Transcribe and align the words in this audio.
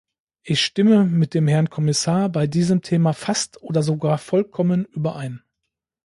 Ich 0.41 0.65
stimme 0.65 1.03
mit 1.05 1.35
dem 1.35 1.47
Herrn 1.47 1.69
Kommissar 1.69 2.27
bei 2.29 2.47
diesem 2.47 2.81
Thema 2.81 3.13
fast, 3.13 3.61
oder 3.61 3.83
sogar 3.83 4.17
vollkommen, 4.17 4.85
überein. 4.85 5.43